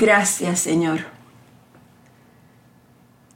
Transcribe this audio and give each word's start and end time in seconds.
Gracias, 0.00 0.60
Señor. 0.60 1.00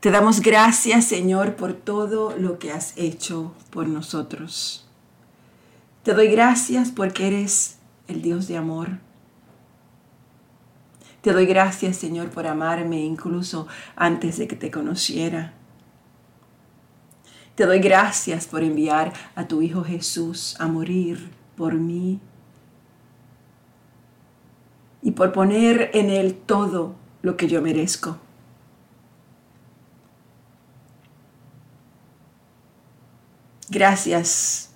Te 0.00 0.10
damos 0.10 0.41
gracias, 0.41 1.04
Señor, 1.04 1.56
por 1.56 1.75
todo 1.75 2.34
lo 2.39 2.58
que 2.58 2.73
has 2.73 2.96
hecho 2.96 3.52
por 3.68 3.87
nosotros. 3.87 4.89
Te 6.05 6.14
doy 6.14 6.28
gracias 6.28 6.91
porque 6.91 7.26
eres 7.26 7.76
el 8.09 8.23
Dios 8.23 8.48
de 8.48 8.57
amor. 8.57 8.93
Te 11.21 11.35
doy 11.35 11.45
gracias, 11.45 11.98
Señor, 11.98 12.30
por 12.30 12.46
amarme 12.46 13.03
incluso 13.03 13.69
antes 13.95 14.39
de 14.39 14.49
que 14.49 14.57
te 14.57 14.71
conociera. 14.71 15.53
Te 17.57 17.67
doy 17.67 17.81
gracias 17.81 18.46
por 18.46 18.62
enviar 18.62 19.12
a 19.35 19.46
tu 19.46 19.61
Hijo 19.61 19.85
Jesús 19.85 20.57
a 20.59 20.67
morir 20.67 21.31
por 21.57 21.75
mí 21.75 22.21
y 25.05 25.12
por 25.12 25.32
poner 25.32 25.91
en 25.93 26.09
Él 26.09 26.34
todo 26.34 26.95
lo 27.23 27.37
que 27.37 27.47
yo 27.47 27.60
merezco. 27.62 28.16
Gracias. 33.69 34.70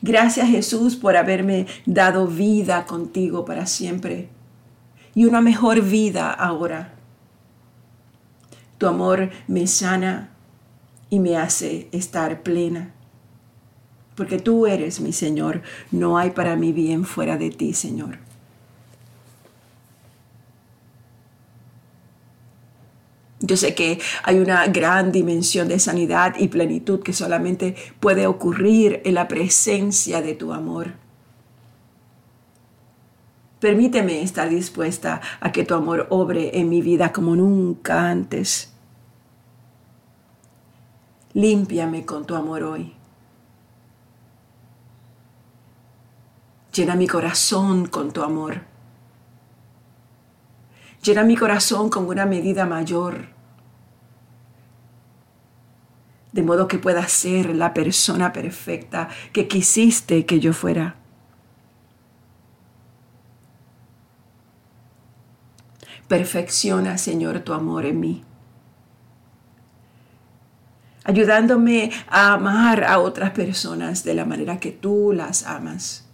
Gracias 0.00 0.48
Jesús 0.48 0.94
por 0.94 1.16
haberme 1.16 1.66
dado 1.84 2.28
vida 2.28 2.86
contigo 2.86 3.44
para 3.44 3.66
siempre 3.66 4.28
y 5.14 5.24
una 5.24 5.40
mejor 5.40 5.82
vida 5.82 6.30
ahora. 6.30 6.94
Tu 8.78 8.86
amor 8.86 9.30
me 9.48 9.66
sana 9.66 10.30
y 11.10 11.18
me 11.18 11.36
hace 11.36 11.88
estar 11.90 12.44
plena. 12.44 12.94
Porque 14.18 14.40
tú 14.40 14.66
eres 14.66 15.00
mi 15.00 15.12
Señor. 15.12 15.62
No 15.92 16.18
hay 16.18 16.30
para 16.30 16.56
mi 16.56 16.72
bien 16.72 17.04
fuera 17.04 17.38
de 17.38 17.50
ti, 17.50 17.72
Señor. 17.72 18.18
Yo 23.38 23.56
sé 23.56 23.76
que 23.76 24.00
hay 24.24 24.40
una 24.40 24.66
gran 24.66 25.12
dimensión 25.12 25.68
de 25.68 25.78
sanidad 25.78 26.34
y 26.36 26.48
plenitud 26.48 27.00
que 27.00 27.12
solamente 27.12 27.76
puede 28.00 28.26
ocurrir 28.26 29.02
en 29.04 29.14
la 29.14 29.28
presencia 29.28 30.20
de 30.20 30.34
tu 30.34 30.52
amor. 30.52 30.94
Permíteme 33.60 34.22
estar 34.22 34.50
dispuesta 34.50 35.20
a 35.38 35.52
que 35.52 35.64
tu 35.64 35.74
amor 35.74 36.08
obre 36.10 36.58
en 36.58 36.68
mi 36.68 36.82
vida 36.82 37.12
como 37.12 37.36
nunca 37.36 38.10
antes. 38.10 38.72
Límpiame 41.34 42.04
con 42.04 42.26
tu 42.26 42.34
amor 42.34 42.64
hoy. 42.64 42.97
Llena 46.78 46.94
mi 46.94 47.08
corazón 47.08 47.86
con 47.86 48.12
tu 48.12 48.22
amor. 48.22 48.60
Llena 51.02 51.24
mi 51.24 51.36
corazón 51.36 51.90
con 51.90 52.06
una 52.06 52.24
medida 52.24 52.66
mayor, 52.66 53.30
de 56.30 56.42
modo 56.44 56.68
que 56.68 56.78
pueda 56.78 57.08
ser 57.08 57.56
la 57.56 57.74
persona 57.74 58.32
perfecta 58.32 59.08
que 59.32 59.48
quisiste 59.48 60.24
que 60.24 60.38
yo 60.38 60.52
fuera. 60.52 60.94
Perfecciona, 66.06 66.96
Señor, 66.96 67.40
tu 67.40 67.54
amor 67.54 67.86
en 67.86 67.98
mí, 67.98 68.24
ayudándome 71.02 71.90
a 72.08 72.34
amar 72.34 72.84
a 72.84 73.00
otras 73.00 73.32
personas 73.32 74.04
de 74.04 74.14
la 74.14 74.24
manera 74.24 74.60
que 74.60 74.70
tú 74.70 75.12
las 75.12 75.44
amas 75.44 76.07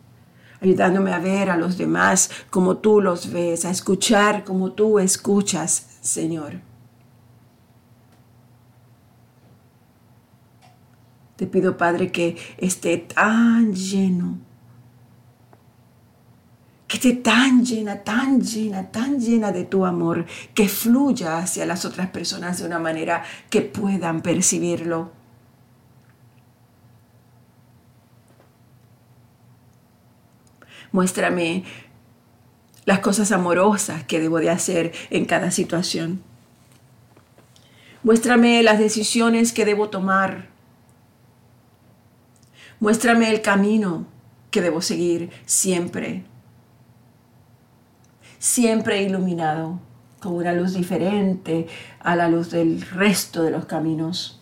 ayudándome 0.64 1.12
a 1.12 1.18
ver 1.18 1.50
a 1.50 1.56
los 1.56 1.76
demás 1.76 2.30
como 2.50 2.78
tú 2.78 3.00
los 3.00 3.30
ves, 3.30 3.64
a 3.64 3.70
escuchar 3.70 4.44
como 4.44 4.72
tú 4.72 4.98
escuchas, 4.98 5.98
Señor. 6.00 6.60
Te 11.36 11.46
pido, 11.46 11.77
Padre, 11.77 12.11
que 12.12 12.36
esté 12.58 12.96
tan 12.96 13.74
lleno, 13.74 14.39
que 16.86 16.96
esté 16.96 17.12
tan 17.14 17.64
llena, 17.64 18.02
tan 18.02 18.40
llena, 18.40 18.90
tan 18.90 19.18
llena 19.18 19.50
de 19.50 19.64
tu 19.64 19.84
amor, 19.84 20.27
que 20.55 20.68
fluya 20.68 21.39
hacia 21.39 21.66
las 21.66 21.84
otras 21.84 22.08
personas 22.10 22.58
de 22.58 22.66
una 22.66 22.78
manera 22.78 23.24
que 23.50 23.62
puedan 23.62 24.22
percibirlo 24.22 25.23
Muéstrame 30.94 31.64
las 32.84 33.00
cosas 33.00 33.32
amorosas 33.32 34.05
que 34.05 34.20
debo 34.20 34.38
de 34.38 34.48
hacer 34.48 34.92
en 35.10 35.24
cada 35.24 35.50
situación. 35.50 36.22
Muéstrame 38.05 38.62
las 38.62 38.78
decisiones 38.78 39.52
que 39.52 39.64
debo 39.64 39.90
tomar. 39.90 40.50
Muéstrame 42.78 43.28
el 43.28 43.42
camino 43.42 44.06
que 44.52 44.62
debo 44.62 44.80
seguir 44.80 45.30
siempre. 45.46 46.22
Siempre 48.38 49.02
iluminado 49.02 49.80
con 50.20 50.34
una 50.34 50.52
luz 50.52 50.74
diferente 50.74 51.66
a 51.98 52.14
la 52.14 52.28
luz 52.28 52.52
del 52.52 52.80
resto 52.83 53.42
de 53.42 53.50
los 53.50 53.64
caminos. 53.64 54.40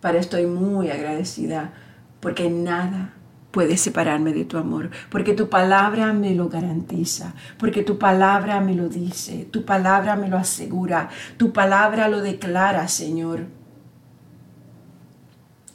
Para 0.00 0.18
estoy 0.18 0.46
muy 0.46 0.90
agradecida 0.90 1.72
porque 2.20 2.50
nada 2.50 3.14
puede 3.50 3.76
separarme 3.76 4.32
de 4.32 4.44
tu 4.44 4.58
amor, 4.58 4.90
porque 5.10 5.34
tu 5.34 5.48
palabra 5.48 6.12
me 6.12 6.34
lo 6.34 6.48
garantiza, 6.48 7.34
porque 7.58 7.82
tu 7.82 7.98
palabra 7.98 8.60
me 8.60 8.74
lo 8.74 8.88
dice, 8.88 9.48
tu 9.50 9.64
palabra 9.64 10.16
me 10.16 10.28
lo 10.28 10.36
asegura, 10.36 11.10
tu 11.36 11.52
palabra 11.52 12.08
lo 12.08 12.20
declara, 12.20 12.86
Señor. 12.88 13.46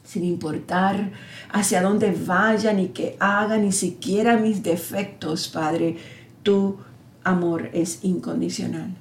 Sin 0.04 0.24
importar 0.24 1.12
hacia 1.52 1.82
dónde 1.82 2.12
vaya, 2.12 2.72
ni 2.72 2.90
que 2.90 3.18
haga, 3.20 3.58
ni 3.58 3.74
siquiera 3.74 4.38
mis 4.38 4.64
defectos, 4.64 5.50
Padre, 5.50 5.98
tu 6.44 6.78
amor 7.24 7.70
es 7.74 8.04
incondicional. 8.04 8.96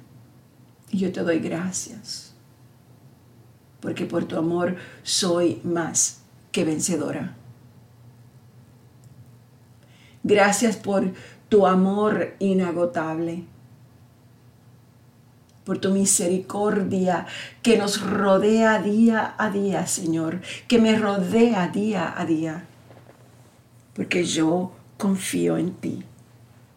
Y 0.91 0.97
yo 0.97 1.11
te 1.13 1.21
doy 1.21 1.39
gracias, 1.39 2.35
porque 3.79 4.05
por 4.05 4.25
tu 4.25 4.37
amor 4.37 4.75
soy 5.03 5.61
más 5.63 6.24
que 6.55 6.63
vencedora. 6.63 7.35
Gracias 10.23 10.77
por 10.77 11.11
tu 11.49 11.67
amor 11.67 12.33
inagotable, 12.39 13.43
por 15.65 15.79
tu 15.79 15.91
misericordia 15.91 17.25
que 17.61 17.77
nos 17.77 17.99
rodea 17.99 18.81
día 18.81 19.35
a 19.37 19.49
día, 19.49 19.85
Señor, 19.85 20.39
que 20.69 20.79
me 20.79 20.97
rodea 20.97 21.67
día 21.67 22.13
a 22.17 22.23
día, 22.23 22.63
porque 23.93 24.23
yo 24.23 24.71
confío 24.97 25.57
en 25.57 25.73
ti, 25.73 26.05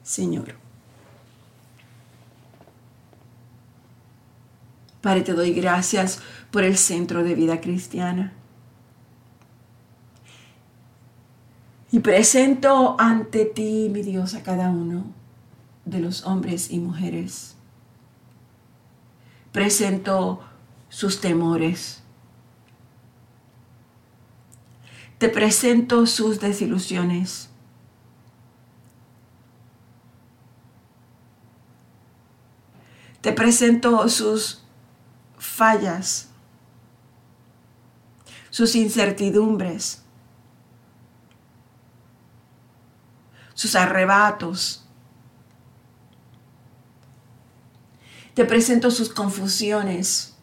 Señor. 0.03 0.57
Padre, 5.01 5.21
te 5.21 5.35
doy 5.35 5.53
gracias 5.53 6.21
por 6.51 6.65
el 6.65 6.77
centro 6.77 7.23
de 7.23 7.37
vida 7.37 7.61
cristiana. 7.61 8.33
Y 11.91 12.01
presento 12.01 12.97
ante 12.99 13.47
ti, 13.47 13.89
mi 13.91 14.03
Dios, 14.03 14.35
a 14.35 14.43
cada 14.43 14.69
uno 14.69 15.05
de 15.87 16.01
los 16.01 16.25
hombres 16.27 16.71
y 16.71 16.79
mujeres. 16.79 17.57
Presento 19.53 20.41
sus 20.91 21.21
temores. 21.21 22.03
Te 25.17 25.31
presento 25.31 26.07
sus 26.07 26.41
desilusiones. 26.41 27.49
Te 33.23 33.33
presento 33.33 34.09
sus 34.11 34.63
fallas, 35.39 36.29
sus 38.51 38.77
incertidumbres 38.77 40.03
sus 43.59 43.75
arrebatos. 43.75 44.85
Te 48.33 48.45
presento 48.45 48.89
sus 48.93 49.09
confusiones, 49.09 50.37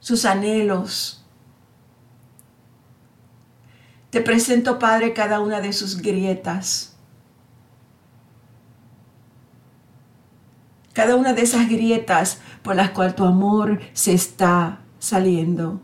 sus 0.00 0.24
anhelos. 0.24 1.24
Te 4.10 4.20
presento, 4.20 4.80
Padre, 4.80 5.14
cada 5.14 5.38
una 5.38 5.60
de 5.60 5.72
sus 5.72 5.98
grietas. 5.98 6.96
Cada 10.92 11.14
una 11.14 11.34
de 11.34 11.42
esas 11.42 11.68
grietas 11.68 12.40
por 12.64 12.74
las 12.74 12.90
cuales 12.90 13.14
tu 13.14 13.24
amor 13.24 13.78
se 13.92 14.12
está 14.12 14.80
saliendo. 14.98 15.80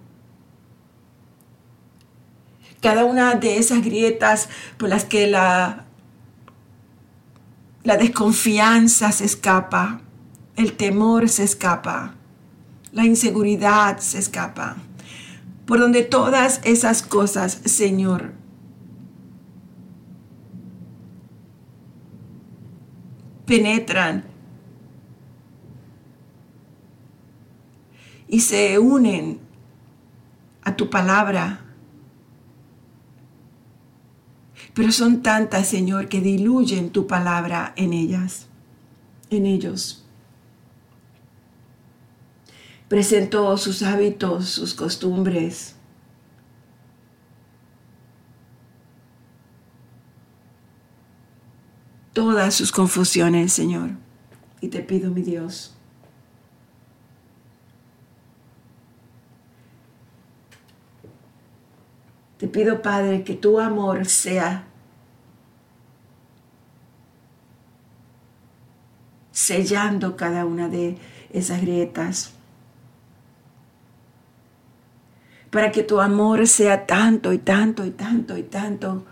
Cada 2.85 3.07
una 3.07 3.35
de 3.37 3.57
esas 3.57 3.83
grietas 3.83 4.51
por 4.77 4.91
las 4.91 5.07
que 5.07 5.27
la, 5.27 5.87
la 7.83 7.97
desconfianza 7.97 9.11
se 9.11 9.25
escapa, 9.25 10.03
el 10.57 10.75
temor 10.75 11.31
se 11.31 11.45
escapa, 11.45 12.15
la 12.93 13.07
inseguridad 13.07 14.01
se 14.01 14.19
escapa, 14.19 14.77
por 15.65 15.79
donde 15.79 16.03
todas 16.03 16.61
esas 16.65 17.03
cosas, 17.03 17.59
Señor, 17.65 18.33
penetran 23.47 24.27
y 28.29 28.41
se 28.41 28.79
unen 28.79 29.41
a 30.65 30.77
tu 30.77 30.91
palabra. 30.91 31.64
Pero 34.75 34.91
son 34.91 35.23
tantas, 35.23 35.69
Señor, 35.69 36.09
que 36.09 36.21
diluyen 36.21 36.91
tu 36.91 37.07
palabra 37.07 37.73
en 37.77 37.93
ellas, 37.93 38.49
en 39.31 39.47
ellos. 39.47 40.05
Presento 42.89 43.57
sus 43.57 43.83
hábitos, 43.83 44.49
sus 44.49 44.75
costumbres. 44.75 45.77
Todas 52.13 52.55
sus 52.55 52.71
confusiones, 52.71 53.53
Señor. 53.53 53.91
Y 54.61 54.69
te 54.69 54.81
pido, 54.81 55.11
mi 55.11 55.23
Dios, 55.23 55.77
Te 62.39 62.49
pido, 62.49 62.83
Padre, 62.83 63.23
que 63.23 63.35
tu 63.35 63.61
amor 63.61 64.07
sea 64.07 64.65
sellando 69.35 70.17
cada 70.17 70.47
una 70.47 70.69
de 70.69 70.97
esas 71.33 71.61
grietas. 71.61 72.33
Para 75.51 75.71
que 75.71 75.83
tu 75.83 76.01
amor 76.01 76.47
sea 76.47 76.87
tanto 76.87 77.33
y 77.33 77.39
tanto 77.39 77.85
y 77.85 77.91
tanto 77.91 78.39
y 78.39 78.43
tanto 78.43 79.05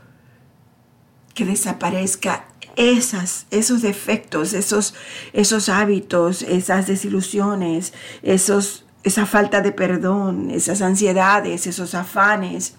que 1.34 1.44
desaparezca 1.44 2.46
esas, 2.76 3.46
esos 3.50 3.82
defectos, 3.82 4.52
esos, 4.52 4.94
esos 5.32 5.68
hábitos, 5.68 6.42
esas 6.42 6.86
desilusiones, 6.86 7.92
esos, 8.22 8.84
esa 9.04 9.26
falta 9.26 9.60
de 9.60 9.72
perdón, 9.72 10.50
esas 10.50 10.82
ansiedades, 10.82 11.66
esos 11.66 11.94
afanes, 11.94 12.76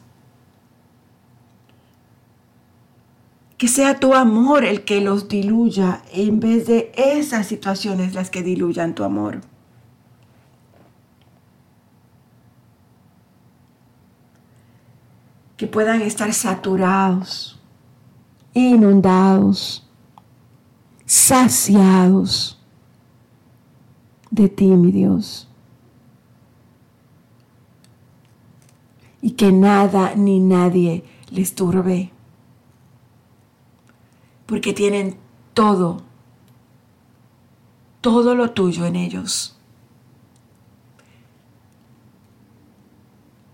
Que 3.63 3.69
sea 3.69 3.97
tu 3.97 4.13
amor 4.13 4.65
el 4.65 4.83
que 4.83 4.99
los 4.99 5.29
diluya 5.29 6.01
en 6.11 6.41
vez 6.41 6.67
de 6.67 6.91
esas 6.97 7.47
situaciones 7.47 8.13
las 8.13 8.29
que 8.29 8.43
diluyan 8.43 8.93
tu 8.93 9.05
amor. 9.05 9.39
Que 15.55 15.65
puedan 15.65 16.01
estar 16.01 16.33
saturados, 16.33 17.57
inundados, 18.53 19.87
saciados 21.05 22.61
de 24.29 24.49
ti, 24.49 24.65
mi 24.65 24.91
Dios. 24.91 25.47
Y 29.21 29.31
que 29.31 29.53
nada 29.53 30.15
ni 30.15 30.41
nadie 30.41 31.05
les 31.31 31.55
turbe 31.55 32.12
porque 34.45 34.73
tienen 34.73 35.17
todo, 35.53 36.01
todo 38.01 38.35
lo 38.35 38.51
tuyo 38.51 38.85
en 38.85 38.95
ellos. 38.95 39.57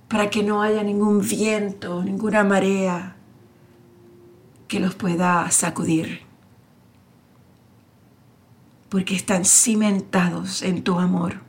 Para 0.08 0.30
que 0.30 0.42
no 0.42 0.62
haya 0.62 0.84
ningún 0.84 1.22
viento, 1.22 2.04
ninguna 2.04 2.44
marea 2.44 3.16
que 4.68 4.80
los 4.80 4.96
pueda 4.96 5.50
sacudir. 5.52 6.22
Porque 8.90 9.16
están 9.16 9.46
cimentados 9.46 10.64
en 10.64 10.84
tu 10.84 10.98
amor. 10.98 11.42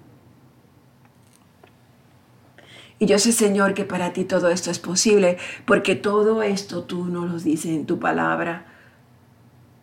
Y 2.98 3.06
yo 3.06 3.18
sé, 3.18 3.32
Señor, 3.32 3.72
que 3.72 3.84
para 3.84 4.12
ti 4.12 4.24
todo 4.24 4.50
esto 4.50 4.70
es 4.70 4.78
posible, 4.78 5.38
porque 5.64 5.96
todo 5.96 6.42
esto 6.42 6.84
tú 6.84 7.06
nos 7.06 7.30
lo 7.30 7.38
dices 7.38 7.72
en 7.72 7.86
tu 7.86 7.98
palabra. 7.98 8.69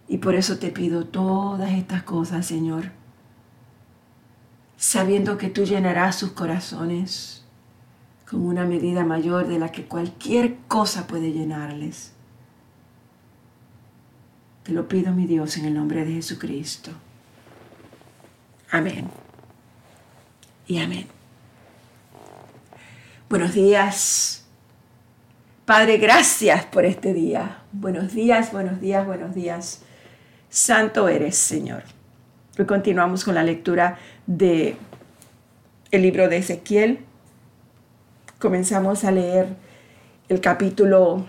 Y 0.08 0.20
por 0.20 0.36
eso 0.36 0.58
te 0.58 0.70
pido 0.70 1.06
todas 1.06 1.72
estas 1.72 2.04
cosas, 2.04 2.46
Señor, 2.46 2.92
sabiendo 4.78 5.38
que 5.38 5.50
tú 5.50 5.64
llenarás 5.64 6.16
sus 6.16 6.32
corazones 6.32 7.44
con 8.30 8.46
una 8.46 8.66
medida 8.66 9.04
mayor 9.04 9.48
de 9.48 9.60
la 9.60 9.72
que 9.72 9.86
cualquier 9.86 10.58
cosa 10.68 11.08
puede 11.08 11.32
llenarles. 11.32 12.14
Te 14.64 14.74
lo 14.74 14.88
pido, 14.88 15.14
mi 15.14 15.26
Dios, 15.26 15.58
en 15.58 15.66
el 15.66 15.74
nombre 15.74 16.06
de 16.06 16.14
Jesucristo. 16.14 16.92
Amén. 18.70 19.10
Y 20.68 20.80
amén. 20.80 21.08
Buenos 23.30 23.54
días. 23.54 24.46
Padre, 25.66 25.98
gracias 25.98 26.66
por 26.66 26.86
este 26.86 27.14
día. 27.14 27.60
Buenos 27.72 28.14
días, 28.14 28.52
buenos 28.52 28.80
días, 28.82 29.06
buenos 29.06 29.36
días. 29.36 29.84
Santo 30.50 31.10
eres, 31.10 31.36
Señor. 31.36 31.84
Hoy 32.58 32.66
continuamos 32.66 33.26
con 33.26 33.36
la 33.36 33.44
lectura 33.44 34.00
de 34.26 34.78
el 35.92 36.02
libro 36.02 36.30
de 36.30 36.38
Ezequiel. 36.38 37.00
Comenzamos 38.40 39.04
a 39.04 39.12
leer 39.12 39.48
el 40.30 40.40
capítulo 40.40 41.26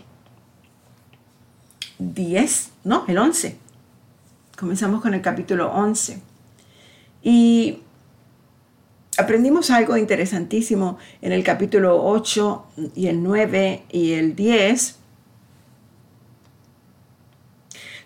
10, 1.98 2.70
no, 2.84 3.04
el 3.08 3.18
11. 3.18 3.56
Comenzamos 4.56 5.02
con 5.02 5.14
el 5.14 5.20
capítulo 5.20 5.72
11. 5.72 6.20
Y 7.22 7.80
aprendimos 9.16 9.70
algo 9.70 9.96
interesantísimo 9.96 10.98
en 11.22 11.32
el 11.32 11.42
capítulo 11.42 12.04
8 12.04 12.66
y 12.94 13.08
el 13.08 13.22
9 13.22 13.82
y 13.90 14.12
el 14.12 14.36
10 14.36 14.97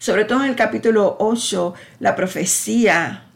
sobre 0.02 0.24
todo 0.24 0.42
en 0.42 0.50
el 0.50 0.56
capítulo 0.56 1.16
8, 1.20 1.74
la 2.00 2.16
profecía 2.16 3.26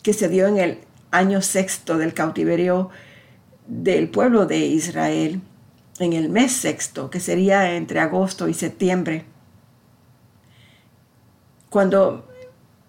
que 0.00 0.12
se 0.12 0.28
dio 0.28 0.46
en 0.46 0.58
el 0.58 0.78
año 1.10 1.42
sexto 1.42 1.98
del 1.98 2.14
cautiverio 2.14 2.90
del 3.66 4.08
pueblo 4.08 4.46
de 4.46 4.58
Israel, 4.58 5.40
en 5.98 6.12
el 6.12 6.28
mes 6.28 6.52
sexto, 6.52 7.10
que 7.10 7.18
sería 7.18 7.74
entre 7.74 7.98
agosto 7.98 8.46
y 8.46 8.54
septiembre, 8.54 9.24
cuando 11.68 12.28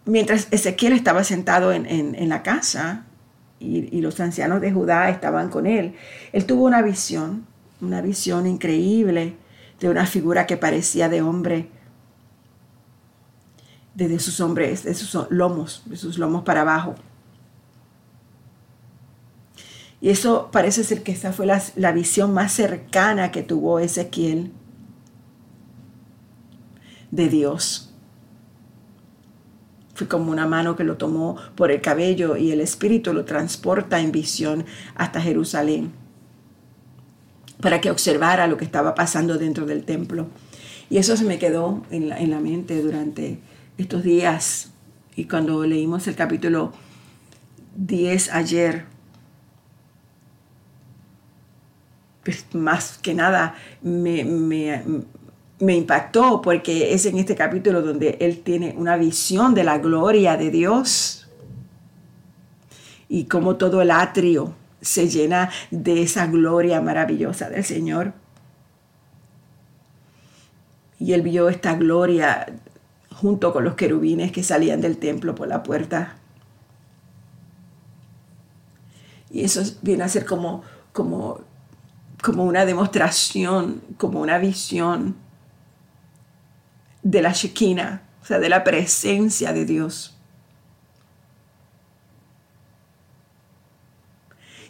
mientras 0.06 0.48
Ezequiel 0.52 0.94
estaba 0.94 1.24
sentado 1.24 1.74
en, 1.74 2.30
la 2.30 2.44
casa 2.44 3.06
y, 3.60 3.90
y, 3.98 4.02
los 4.02 4.20
ancianos 4.20 4.62
de 4.62 4.72
Judá 4.72 5.10
estaban 5.10 5.50
con 5.50 5.66
él, 5.66 5.96
él 6.32 6.46
tuvo 6.46 6.66
una 6.66 6.84
visión, 6.84 7.48
una 7.82 8.02
visión 8.02 8.46
increíble 8.46 9.36
de 9.80 9.90
una 9.90 10.06
figura 10.06 10.46
que 10.46 10.58
parecía 10.58 11.10
de 11.10 11.24
hombre 11.24 11.72
desde 13.98 14.20
sus 14.20 14.39
hombres, 14.42 14.84
de 14.84 14.94
sus 14.94 15.18
lomos, 15.32 15.82
de 15.86 15.98
sus 15.98 16.20
lomos 16.20 16.44
para 16.44 16.62
abajo. 16.62 16.94
Y 20.00 20.10
eso 20.10 20.50
parece 20.51 20.84
ser 20.84 21.01
que 21.01 21.13
esa 21.13 21.34
fue 21.34 21.48
la, 21.48 21.92
visión 21.92 22.32
más 22.32 22.54
cercana 22.54 23.32
que 23.32 23.42
tuvo 23.42 23.80
Ezequiel 23.80 24.51
de 27.10 27.27
Dios. 27.27 27.92
Fue 29.96 30.08
como 30.08 30.32
una 30.32 30.46
mano 30.46 30.75
que 30.75 30.84
lo 30.84 30.98
tomó 30.98 31.36
por 31.56 31.72
el 31.72 31.82
cabello 31.82 32.38
y 32.38 32.51
el 32.51 32.62
espíritu 32.62 33.13
lo 33.13 33.25
transporta 33.25 34.00
en 34.00 34.12
visión 34.12 34.63
hasta 34.94 35.20
Jerusalén 35.20 35.92
para 37.60 37.82
que 37.82 37.89
observara 37.89 38.46
lo 38.46 38.58
que 38.58 38.66
estaba 38.66 38.94
pasando 38.94 39.39
dentro 39.39 39.66
del 39.66 39.86
templo. 39.86 40.27
Y 40.92 41.00
eso 41.00 41.18
se 41.18 41.25
me 41.25 41.39
quedó 41.39 41.82
en 41.89 42.30
la 42.30 42.39
mente 42.39 42.80
durante 42.84 43.39
estos 43.78 44.04
días 44.04 44.72
y 45.16 45.26
cuando 45.26 45.64
leímos 45.66 46.08
el 46.08 46.16
capítulo 46.16 46.74
10 47.76 48.34
ayer, 48.34 48.86
pues 52.24 52.46
más 52.54 52.98
que 52.98 53.14
nada 53.14 53.56
me, 53.82 54.24
me, 55.60 55.76
impactó 55.76 56.42
porque 56.42 56.94
es 56.94 57.06
en 57.06 57.18
este 57.18 57.36
capítulo 57.36 57.82
donde 57.82 58.18
él 58.20 58.42
tiene 58.42 58.76
una 58.78 58.98
visión 58.98 59.54
de 59.54 59.64
la 59.64 59.78
gloria 59.78 60.38
de 60.38 60.52
Dios 60.52 61.30
y 63.08 63.26
cómo 63.26 63.56
todo 63.56 63.82
el 63.82 63.92
atrio 63.92 64.54
se 64.82 65.08
llena 65.08 65.50
de 65.72 66.04
esa 66.04 66.28
gloria 66.28 66.82
maravillosa 66.82 67.50
del 67.50 67.64
Señor. 67.64 68.14
Y 71.00 71.14
él 71.14 71.22
vio 71.22 71.48
esta 71.48 71.76
gloria 71.76 72.46
junto 73.18 73.52
con 73.52 73.64
los 73.64 73.74
querubines 73.74 74.32
que 74.32 74.44
salían 74.44 74.80
del 74.80 74.98
templo 74.98 75.34
por 75.34 75.48
la 75.48 75.64
puerta. 75.64 76.18
Y 79.32 79.44
eso 79.44 79.64
viene 79.82 80.04
a 80.04 80.08
ser 80.08 80.24
como, 80.24 80.62
como, 80.94 81.42
como 82.22 82.44
una 82.44 82.64
demostración, 82.64 83.82
como 83.98 84.22
una 84.22 84.38
visión 84.38 85.16
de 87.02 87.24
la 87.24 87.32
Shekinah, 87.34 88.04
o 88.22 88.26
sea, 88.26 88.38
de 88.38 88.50
la 88.50 88.64
presencia 88.64 89.52
de 89.52 89.66
Dios. 89.66 90.14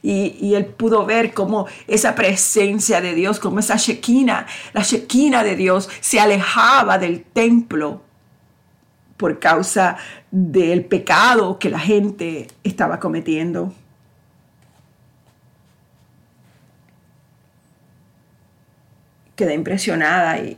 Y, 0.01 0.55
él 0.55 0.67
pudo 0.67 1.05
ver 1.05 1.33
cómo 1.33 1.67
esa 1.85 2.15
presencia 2.15 3.01
de 3.01 3.13
Dios, 3.13 3.39
como 3.39 3.59
esa 3.59 3.75
Shekinah, 3.75 4.47
la 4.71 4.81
Shekinah 4.83 5.43
de 5.43 5.57
Dios 5.57 5.89
se 5.99 6.21
alejaba 6.21 6.97
del 6.97 7.25
templo 7.25 8.06
por 9.17 9.39
causa 9.39 9.97
del 10.31 10.85
pecado 10.85 11.59
que 11.59 11.69
la 11.69 11.79
gente 11.79 12.47
estaba 12.63 12.99
cometiendo. 12.99 13.73
Quedé 19.35 19.53
impresionada 19.53 20.39
y 20.39 20.57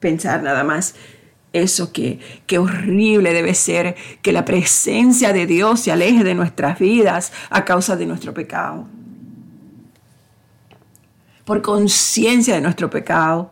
pensar 0.00 0.42
nada 0.42 0.64
más 0.64 0.94
eso 1.52 1.92
que, 1.92 2.18
qué 2.46 2.58
horrible 2.58 3.32
debe 3.32 3.54
ser 3.54 3.94
que 4.22 4.32
la 4.32 4.44
presencia 4.44 5.32
de 5.32 5.46
Dios 5.46 5.80
se 5.80 5.92
aleje 5.92 6.24
de 6.24 6.34
nuestras 6.34 6.78
vidas 6.78 7.32
a 7.50 7.64
causa 7.64 7.96
de 7.96 8.06
nuestro 8.06 8.32
pecado. 8.32 8.86
Por 11.44 11.60
conciencia 11.60 12.54
de 12.54 12.60
nuestro 12.60 12.88
pecado. 12.88 13.51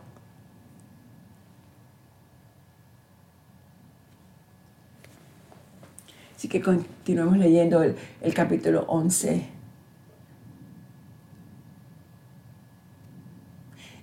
Así 6.41 6.47
que 6.47 6.59
continuemos 6.59 7.37
leyendo 7.37 7.83
el, 7.83 7.95
el 8.19 8.33
capítulo 8.33 8.83
11. 8.87 9.45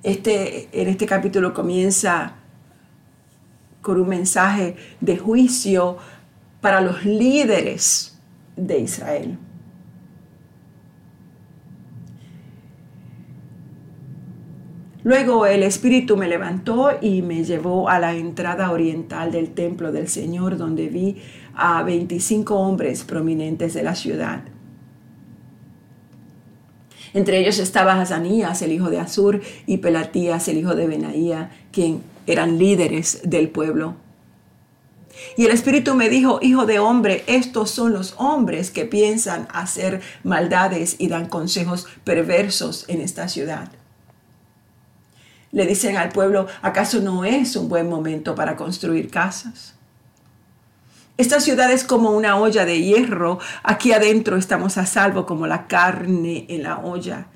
Este, 0.04 0.68
en 0.70 0.86
este 0.86 1.04
capítulo 1.04 1.52
comienza 1.52 2.36
con 3.82 4.00
un 4.00 4.08
mensaje 4.08 4.76
de 5.00 5.18
juicio 5.18 5.96
para 6.60 6.80
los 6.80 7.04
líderes 7.04 8.16
de 8.54 8.78
Israel. 8.78 9.36
Luego 15.08 15.46
el 15.46 15.62
Espíritu 15.62 16.18
me 16.18 16.28
levantó 16.28 16.90
y 17.00 17.22
me 17.22 17.42
llevó 17.42 17.88
a 17.88 17.98
la 17.98 18.14
entrada 18.14 18.70
oriental 18.70 19.32
del 19.32 19.54
templo 19.54 19.90
del 19.90 20.06
Señor, 20.06 20.58
donde 20.58 20.88
vi 20.88 21.16
a 21.58 21.82
25 21.82 22.54
hombres 22.54 23.04
prominentes 23.04 23.74
de 23.74 23.82
la 23.82 23.94
ciudad. 23.94 24.44
Entre 27.14 27.38
ellos 27.38 27.58
estaba 27.58 28.00
Hazanías, 28.00 28.62
el 28.62 28.72
hijo 28.72 28.90
de 28.90 29.00
Azur, 29.00 29.40
y 29.66 29.78
Pelatías, 29.78 30.46
el 30.48 30.58
hijo 30.58 30.74
de 30.74 30.86
Benaía, 30.86 31.50
quien 31.72 32.02
eran 32.26 32.58
líderes 32.58 33.20
del 33.24 33.48
pueblo. 33.48 33.96
Y 35.36 35.46
el 35.46 35.50
Espíritu 35.50 35.94
me 35.94 36.08
dijo, 36.08 36.38
hijo 36.42 36.64
de 36.66 36.78
hombre, 36.78 37.24
estos 37.26 37.70
son 37.70 37.92
los 37.92 38.14
hombres 38.18 38.70
que 38.70 38.84
piensan 38.84 39.48
hacer 39.52 40.00
maldades 40.22 40.96
y 40.98 41.08
dan 41.08 41.28
consejos 41.28 41.86
perversos 42.04 42.84
en 42.88 43.00
esta 43.00 43.28
ciudad. 43.28 43.68
Le 45.50 45.66
dicen 45.66 45.96
al 45.96 46.10
pueblo, 46.10 46.46
¿acaso 46.62 47.00
no 47.00 47.24
es 47.24 47.56
un 47.56 47.68
buen 47.68 47.88
momento 47.88 48.34
para 48.34 48.54
construir 48.54 49.10
casas? 49.10 49.77
Esta 51.18 51.40
ciudad 51.40 51.72
es 51.72 51.82
como 51.82 52.12
una 52.12 52.36
olla 52.36 52.64
de 52.64 52.80
hierro, 52.80 53.40
aquí 53.64 53.90
adentro 53.90 54.36
estamos 54.36 54.78
a 54.78 54.86
salvo 54.86 55.26
como 55.26 55.48
la 55.48 55.66
carne 55.66 56.46
en 56.48 56.62
la 56.62 56.78
olla. 56.78 57.26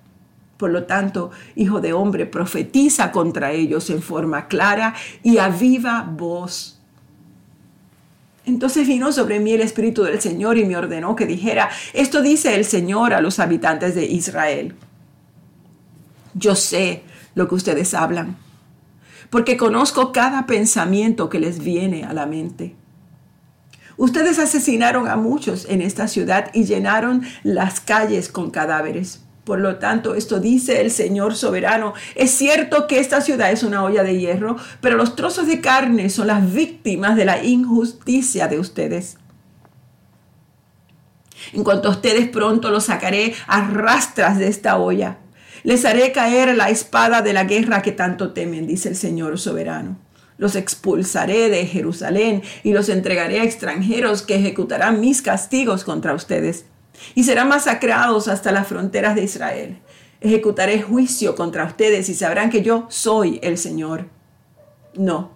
Por 0.56 0.70
lo 0.70 0.84
tanto, 0.84 1.32
hijo 1.56 1.80
de 1.80 1.92
hombre, 1.92 2.24
profetiza 2.24 3.10
contra 3.10 3.50
ellos 3.50 3.90
en 3.90 4.00
forma 4.00 4.46
clara 4.46 4.94
y 5.24 5.38
a 5.38 5.48
viva 5.48 6.08
voz. 6.08 6.80
Entonces 8.46 8.86
vino 8.86 9.10
sobre 9.10 9.40
mí 9.40 9.50
el 9.50 9.62
Espíritu 9.62 10.04
del 10.04 10.20
Señor 10.20 10.58
y 10.58 10.64
me 10.64 10.76
ordenó 10.76 11.16
que 11.16 11.26
dijera, 11.26 11.68
esto 11.92 12.22
dice 12.22 12.54
el 12.54 12.64
Señor 12.64 13.12
a 13.12 13.20
los 13.20 13.40
habitantes 13.40 13.96
de 13.96 14.04
Israel. 14.04 14.76
Yo 16.34 16.54
sé 16.54 17.02
lo 17.34 17.48
que 17.48 17.56
ustedes 17.56 17.94
hablan, 17.94 18.36
porque 19.28 19.56
conozco 19.56 20.12
cada 20.12 20.46
pensamiento 20.46 21.28
que 21.28 21.40
les 21.40 21.58
viene 21.58 22.04
a 22.04 22.12
la 22.12 22.26
mente. 22.26 22.76
Ustedes 24.02 24.40
asesinaron 24.40 25.06
a 25.06 25.14
muchos 25.14 25.64
en 25.68 25.80
esta 25.80 26.08
ciudad 26.08 26.50
y 26.52 26.64
llenaron 26.64 27.22
las 27.44 27.78
calles 27.78 28.28
con 28.28 28.50
cadáveres. 28.50 29.20
Por 29.44 29.60
lo 29.60 29.76
tanto, 29.76 30.16
esto 30.16 30.40
dice 30.40 30.80
el 30.80 30.90
Señor 30.90 31.36
soberano. 31.36 31.94
Es 32.16 32.32
cierto 32.32 32.88
que 32.88 32.98
esta 32.98 33.20
ciudad 33.20 33.52
es 33.52 33.62
una 33.62 33.84
olla 33.84 34.02
de 34.02 34.18
hierro, 34.18 34.56
pero 34.80 34.96
los 34.96 35.14
trozos 35.14 35.46
de 35.46 35.60
carne 35.60 36.10
son 36.10 36.26
las 36.26 36.52
víctimas 36.52 37.14
de 37.14 37.26
la 37.26 37.44
injusticia 37.44 38.48
de 38.48 38.58
ustedes. 38.58 39.18
En 41.52 41.62
cuanto 41.62 41.86
a 41.86 41.92
ustedes 41.92 42.28
pronto 42.28 42.72
los 42.72 42.86
sacaré 42.86 43.34
a 43.46 43.68
rastras 43.68 44.36
de 44.36 44.48
esta 44.48 44.78
olla. 44.78 45.18
Les 45.62 45.84
haré 45.84 46.10
caer 46.10 46.56
la 46.56 46.70
espada 46.70 47.22
de 47.22 47.34
la 47.34 47.44
guerra 47.44 47.82
que 47.82 47.92
tanto 47.92 48.32
temen, 48.32 48.66
dice 48.66 48.88
el 48.88 48.96
Señor 48.96 49.38
soberano. 49.38 49.96
Los 50.42 50.56
expulsaré 50.56 51.50
de 51.50 51.64
Jerusalén 51.66 52.42
y 52.64 52.72
los 52.72 52.88
entregaré 52.88 53.38
a 53.38 53.44
extranjeros 53.44 54.22
que 54.22 54.34
ejecutarán 54.34 55.00
mis 55.00 55.22
castigos 55.22 55.84
contra 55.84 56.14
ustedes 56.14 56.64
y 57.14 57.22
serán 57.22 57.46
masacrados 57.46 58.26
hasta 58.26 58.50
las 58.50 58.66
fronteras 58.66 59.14
de 59.14 59.22
Israel. 59.22 59.78
Ejecutaré 60.20 60.82
juicio 60.82 61.36
contra 61.36 61.62
ustedes 61.62 62.08
y 62.08 62.14
sabrán 62.14 62.50
que 62.50 62.62
yo 62.62 62.86
soy 62.88 63.38
el 63.44 63.56
Señor. 63.56 64.08
No. 64.94 65.30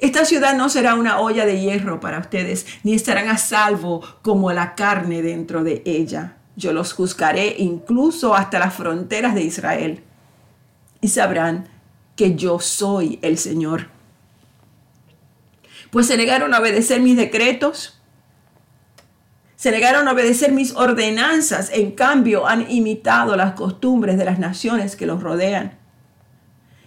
Esta 0.00 0.24
ciudad 0.24 0.56
no 0.56 0.68
será 0.70 0.96
una 0.96 1.20
olla 1.20 1.46
de 1.46 1.60
hierro 1.60 2.00
para 2.00 2.18
ustedes, 2.18 2.66
ni 2.82 2.94
estarán 2.94 3.28
a 3.28 3.38
salvo 3.38 4.02
como 4.22 4.52
la 4.52 4.74
carne 4.74 5.22
dentro 5.22 5.62
de 5.62 5.82
ella. 5.84 6.38
Yo 6.56 6.72
los 6.72 6.94
juzgaré 6.94 7.54
incluso 7.58 8.34
hasta 8.34 8.58
las 8.58 8.74
fronteras 8.74 9.36
de 9.36 9.42
Israel. 9.42 10.02
Y 11.00 11.10
sabrán 11.10 11.68
que 12.16 12.34
yo 12.34 12.60
soy 12.60 13.18
el 13.22 13.38
Señor. 13.38 13.88
Pues 15.90 16.06
se 16.06 16.16
negaron 16.16 16.54
a 16.54 16.60
obedecer 16.60 17.00
mis 17.00 17.16
decretos 17.16 18.00
se 19.64 19.70
negaron 19.70 20.06
a 20.08 20.12
obedecer 20.12 20.52
mis 20.52 20.76
ordenanzas, 20.76 21.70
en 21.72 21.92
cambio 21.92 22.46
han 22.46 22.70
imitado 22.70 23.34
las 23.34 23.54
costumbres 23.54 24.18
de 24.18 24.26
las 24.26 24.38
naciones 24.38 24.94
que 24.94 25.06
los 25.06 25.22
rodean. 25.22 25.78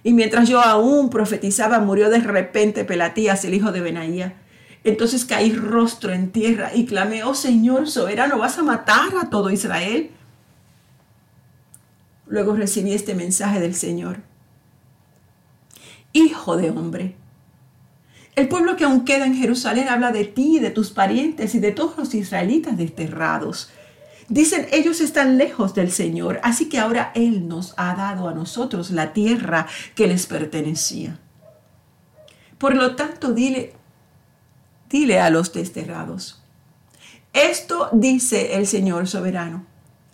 Y 0.04 0.14
mientras 0.14 0.48
yo 0.48 0.62
aún 0.62 1.10
profetizaba, 1.10 1.80
murió 1.80 2.12
de 2.12 2.20
repente 2.20 2.86
Pelatías, 2.86 3.44
el 3.46 3.56
hijo 3.56 3.72
de 3.72 3.82
Benaía. 3.82 4.36
Entonces 4.84 5.26
caí 5.26 5.54
rostro 5.54 6.14
en 6.14 6.32
tierra 6.32 6.70
y 6.72 6.86
clamé, 6.86 7.24
oh 7.24 7.34
Señor 7.34 7.90
soberano, 7.90 8.38
¿vas 8.38 8.60
a 8.60 8.62
matar 8.62 9.10
a 9.20 9.32
todo 9.32 9.50
Israel? 9.50 10.12
Luego 12.28 12.56
recibí 12.56 12.94
este 12.94 13.16
mensaje 13.16 13.60
del 13.60 13.74
Señor. 13.74 14.20
Hijo 16.18 16.58
de 16.58 16.72
hombre, 16.72 17.16
el 18.36 18.48
pueblo 18.48 18.76
que 18.76 18.86
aún 18.86 19.06
queda 19.06 19.28
en 19.28 19.36
Jerusalén 19.36 19.88
habla 19.88 20.12
de 20.12 20.26
ti, 20.26 20.58
de 20.58 20.72
tus 20.72 20.90
parientes 20.90 21.54
y 21.54 21.60
de 21.60 21.72
todos 21.72 21.96
los 21.96 22.12
israelitas 22.16 22.76
desterrados. 22.76 23.70
Dicen, 24.28 24.66
ellos 24.72 25.00
están 25.00 25.38
lejos 25.38 25.76
del 25.76 25.92
Señor, 25.92 26.40
así 26.42 26.70
que 26.70 26.80
ahora 26.80 27.12
Él 27.14 27.48
nos 27.48 27.76
ha 27.78 27.94
dado 27.94 28.28
a 28.28 28.34
nosotros 28.34 28.90
la 28.90 29.14
tierra 29.14 29.68
que 29.94 30.08
les 30.08 30.26
pertenecía. 30.26 31.20
Por 32.58 32.76
lo 32.76 32.96
tanto, 32.96 33.34
dile, 33.34 33.74
dile 34.90 35.20
a 35.20 35.30
los 35.30 35.54
desterrados, 35.54 36.42
esto 37.32 37.90
dice 37.94 38.56
el 38.56 38.66
Señor 38.66 39.08
soberano. 39.08 39.68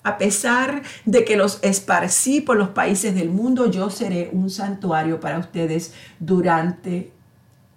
A 0.03 0.17
pesar 0.17 0.83
de 1.05 1.23
que 1.23 1.37
los 1.37 1.59
esparcí 1.61 2.41
por 2.41 2.57
los 2.57 2.69
países 2.69 3.15
del 3.15 3.29
mundo, 3.29 3.71
yo 3.71 3.89
seré 3.89 4.29
un 4.33 4.49
santuario 4.49 5.19
para 5.21 5.39
ustedes 5.39 5.93
durante 6.19 7.11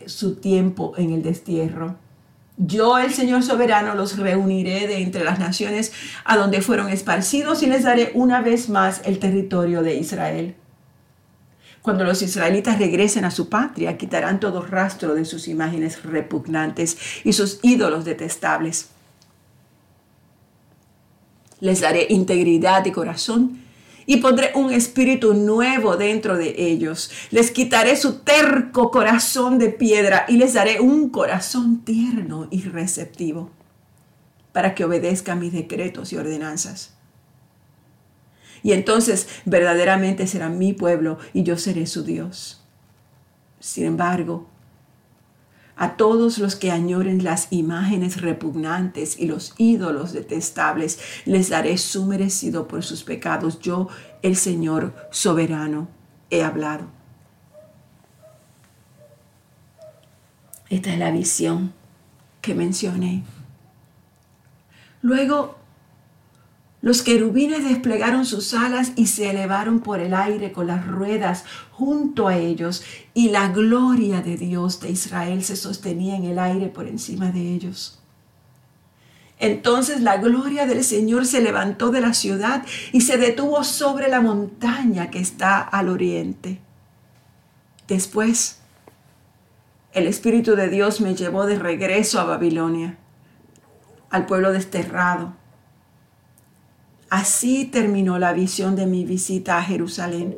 su 0.06 0.37
tiempo 0.37 0.95
en 0.97 1.12
el 1.12 1.23
destierro. 1.23 1.97
Yo, 2.59 2.99
el 2.99 3.12
Señor 3.12 3.42
soberano, 3.42 3.95
los 3.95 4.16
reuniré 4.16 4.88
de 4.88 5.02
entre 5.02 5.25
las 5.25 5.38
naciones 5.38 5.92
a 6.25 6.37
donde 6.37 6.62
fueron 6.62 6.88
esparcidos 6.88 7.62
y 7.62 7.66
les 7.66 7.85
daré 7.85 8.11
una 8.14 8.40
vez 8.40 8.68
más 8.68 9.02
el 9.04 9.18
territorio 9.18 9.83
de 9.83 9.95
Israel. 9.97 10.56
Cuando 11.83 12.02
los 12.02 12.23
israelitas 12.23 12.78
regresen 12.78 13.25
a 13.25 13.30
su 13.30 13.49
patria, 13.49 13.97
quitarán 13.97 14.40
todo 14.40 14.62
rastro 14.62 15.14
de 15.14 15.25
sus 15.25 15.47
imágenes 15.47 16.02
repugnantes 16.02 16.97
y 17.23 17.35
sus 17.35 17.61
ídolos 17.62 18.04
detestables. 18.04 18.88
Les 21.60 21.80
daré 21.80 22.06
integridad 22.10 22.82
de 22.82 22.92
corazón 22.92 23.60
y 24.06 24.18
pondré 24.18 24.52
un 24.54 24.72
espíritu 24.72 25.34
nuevo 25.34 25.96
dentro 25.96 26.36
de 26.36 26.54
ellos. 26.56 27.10
Les 27.30 27.50
quitaré 27.50 27.96
su 27.96 28.20
terco 28.20 28.90
corazón 28.90 29.58
de 29.58 29.70
piedra 29.70 30.25
y 30.28 30.36
les 30.36 30.54
daré 30.54 30.80
un 30.80 31.10
corazón 31.10 31.84
tierno 31.84 32.46
y 32.50 32.62
receptivo 32.62 33.50
para 34.52 34.75
que 34.75 34.84
obedezcan 34.84 35.40
mis 35.40 35.52
decretos 35.52 36.12
y 36.12 36.16
ordenanzas. 36.16 36.94
Y 38.62 38.72
entonces 38.72 39.28
verdaderamente 39.44 40.26
será 40.26 40.48
mi 40.48 40.72
pueblo 40.72 41.18
y 41.32 41.42
yo 41.42 41.58
seré 41.58 41.86
su 41.86 42.04
Dios. 42.04 42.62
Sin 43.60 43.84
embargo, 43.84 44.48
a 45.76 45.97
todos 45.97 46.38
los 46.38 46.56
que 46.56 46.71
añoren 46.71 47.23
las 47.23 47.49
imágenes 47.50 48.23
repugnantes 48.23 49.18
y 49.18 49.26
los 49.26 49.54
ídolos 49.59 50.12
detestables, 50.12 50.99
les 51.26 51.50
daré 51.50 51.76
su 51.76 52.06
merecido 52.06 52.66
por 52.66 52.83
sus 52.83 53.04
pecados. 53.04 53.61
Yo, 53.61 53.88
el 54.23 54.37
Señor 54.37 54.95
soberano, 55.11 55.88
he 56.30 56.42
hablado. 56.42 56.87
Esta 60.71 60.92
es 60.92 60.99
la 60.99 61.11
visión 61.11 61.73
que 62.40 62.54
mencioné. 62.54 63.23
Luego 65.02 65.59
los 66.83 67.02
querubines 67.02 67.64
desplegaron 67.64 68.26
sus 68.26 68.52
alas 68.52 68.92
y 68.97 69.06
se 69.06 69.30
elevaron 69.30 69.80
por 69.80 70.00
el 70.00 70.14
aire 70.14 70.52
con 70.52 70.66
las 70.66 70.87
ruedas 70.87 71.45
junto 71.73 72.28
a 72.28 72.37
ellos, 72.37 72.85
y 73.14 73.30
la 73.30 73.49
gloria 73.49 74.21
de 74.21 74.37
Dios 74.37 74.80
de 74.80 74.90
Israel 74.90 75.42
se 75.42 75.56
sostenía 75.56 76.16
en 76.16 76.25
el 76.25 76.38
aire 76.38 76.68
por 76.68 76.87
encima 76.87 77.30
de 77.30 77.54
ellos. 77.54 77.99
Entonces 79.38 80.00
la 80.00 80.18
gloria 80.18 80.66
del 80.66 80.85
Señor 80.85 81.26
se 81.26 81.42
levantó 81.42 81.90
de 81.90 82.00
la 82.00 82.14
ciudad 82.14 82.64
y 82.92 83.02
se 83.02 83.18
detuvo 83.18 83.64
sobre 83.64 84.09
la 84.09 84.21
montaña 84.21 85.11
que 85.11 85.18
está 85.18 85.61
al 85.61 85.88
oriente. 85.88 86.61
Después, 87.88 88.61
el 89.92 90.06
Espíritu 90.06 90.56
de 90.56 90.68
Dios 90.68 91.00
me 91.00 91.14
llevó 91.14 91.47
de 91.47 91.59
regreso 91.59 92.21
a 92.21 92.25
Babilonia, 92.25 92.99
al 94.11 94.26
pueblo 94.26 94.52
desterrado 94.52 95.36
Así 97.16 97.64
terminó 97.64 98.18
la 98.18 98.35
visión 98.35 98.76
de 98.76 98.85
mi 98.85 99.06
visita 99.06 99.56
a 99.56 99.62
Jerusalén. 99.62 100.37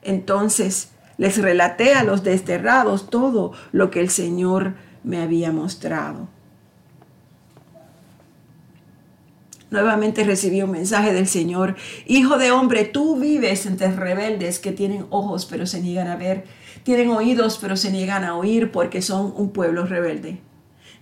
Entonces 0.00 0.88
les 1.18 1.36
relaté 1.36 1.92
a 1.92 2.02
los 2.02 2.24
desterrados 2.24 3.10
todo 3.10 3.52
lo 3.72 3.90
que 3.90 4.00
el 4.00 4.08
Señor 4.08 4.72
me 5.04 5.20
había 5.20 5.52
mostrado. 5.52 6.26
Nuevamente 9.68 10.24
recibí 10.24 10.62
un 10.62 10.70
mensaje 10.70 11.12
del 11.12 11.26
Señor. 11.26 11.76
Hijo 12.06 12.38
de 12.38 12.52
hombre, 12.52 12.86
tú 12.86 13.20
vives 13.20 13.66
entre 13.66 13.92
rebeldes 13.92 14.60
que 14.60 14.72
tienen 14.72 15.04
ojos 15.10 15.44
pero 15.44 15.66
se 15.66 15.82
niegan 15.82 16.08
a 16.08 16.16
ver, 16.16 16.46
tienen 16.84 17.10
oídos 17.10 17.58
pero 17.60 17.76
se 17.76 17.90
niegan 17.90 18.24
a 18.24 18.34
oír 18.34 18.72
porque 18.72 19.02
son 19.02 19.34
un 19.36 19.50
pueblo 19.50 19.84
rebelde. 19.84 20.40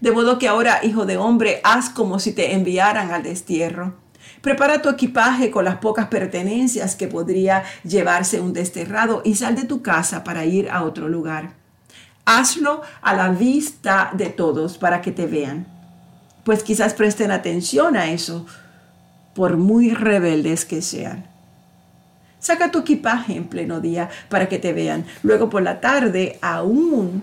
De 0.00 0.10
modo 0.10 0.40
que 0.40 0.48
ahora, 0.48 0.80
hijo 0.82 1.06
de 1.06 1.16
hombre, 1.16 1.60
haz 1.62 1.90
como 1.90 2.18
si 2.18 2.32
te 2.32 2.54
enviaran 2.54 3.12
al 3.12 3.22
destierro. 3.22 4.04
Prepara 4.40 4.83
tu 4.83 4.88
equipaje 4.88 5.50
con 5.50 5.64
las 5.64 5.76
pocas 5.76 6.06
pertenencias 6.06 6.95
que 6.95 7.09
podría 7.09 7.64
llevarse 7.85 8.40
un 8.40 8.52
desterrado 8.52 9.23
y 9.25 9.35
sal 9.35 9.56
de 9.56 9.64
tu 9.64 9.83
casa 9.83 10.25
para 10.25 10.45
ir 10.45 10.71
a 10.71 10.85
otro 10.85 11.09
lugar. 11.09 11.54
Hazlo 12.25 12.83
a 13.02 13.14
la 13.14 13.28
vista 13.28 14.11
de 14.12 14.26
todos 14.26 14.78
para 14.78 15.00
que 15.00 15.12
te 15.12 15.26
vean, 15.26 15.66
pues 16.45 16.62
quizás 16.62 16.95
presten 16.95 17.30
atención 17.30 17.97
a 17.97 18.11
eso, 18.11 18.47
por 19.35 19.56
muy 19.56 19.90
rebeldes 19.95 20.64
que 20.64 20.83
sean. 20.83 21.26
Saca 22.38 22.71
tu 22.71 22.80
equipaje 22.80 23.37
en 23.37 23.49
pleno 23.49 23.80
día 23.80 24.09
para 24.28 24.49
que 24.49 24.59
te 24.59 24.73
vean. 24.73 25.04
Luego 25.23 25.50
por 25.50 25.62
la 25.62 25.80
tarde, 25.80 26.38
aún 26.42 27.23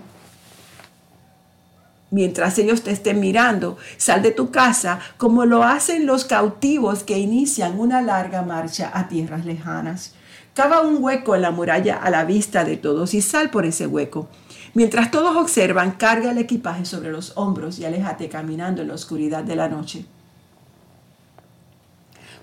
mientras 2.14 2.56
ellos 2.58 2.82
te 2.82 2.92
estén 2.92 3.18
mirando. 3.18 3.76
Sal 3.96 4.22
de 4.22 4.30
tu 4.30 4.50
casa 4.52 5.00
como 5.18 5.44
lo 5.44 5.64
hacen 5.64 6.06
los 6.06 6.24
cautivos 6.24 7.02
que 7.02 7.18
inician 7.18 7.78
una 7.78 8.00
larga 8.00 8.42
marcha 8.42 8.90
a 8.94 9.08
tierras 9.08 9.44
lejanas. 9.44 10.14
Cava 10.54 10.82
un 10.82 11.02
hueco 11.02 11.34
en 11.34 11.42
la 11.42 11.50
muralla 11.50 11.96
a 11.96 12.10
la 12.10 12.24
vista 12.24 12.64
de 12.64 12.76
todos 12.76 13.12
y 13.14 13.20
sal 13.20 13.50
por 13.50 13.66
ese 13.66 13.88
hueco. 13.88 14.28
Mientras 14.74 15.10
todos 15.10 15.36
observan, 15.36 15.92
carga 15.92 16.30
el 16.30 16.38
equipaje 16.38 16.84
sobre 16.84 17.10
los 17.10 17.32
hombros 17.36 17.80
y 17.80 17.84
aléjate 17.84 18.28
caminando 18.28 18.82
en 18.82 18.88
la 18.88 18.94
oscuridad 18.94 19.42
de 19.42 19.56
la 19.56 19.68
noche. 19.68 20.06